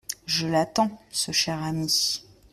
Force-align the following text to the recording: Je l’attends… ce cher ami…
Je 0.25 0.47
l’attends… 0.47 0.99
ce 1.11 1.31
cher 1.31 1.61
ami… 1.61 2.23